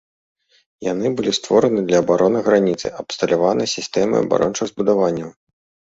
[0.91, 5.29] Яны былі створаны для абароны граніцы, абсталяваны сістэмай абарончых збудаванняў.